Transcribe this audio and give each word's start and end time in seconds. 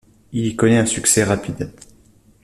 Il 0.31 0.47
y 0.47 0.55
connaît 0.55 0.79
un 0.79 0.87
succès 0.87 1.23
rapide. 1.23 1.71